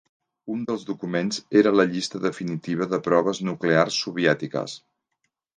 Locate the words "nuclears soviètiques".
3.51-4.79